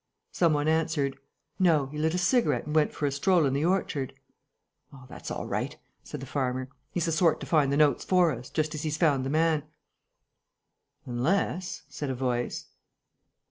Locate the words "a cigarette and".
2.15-2.75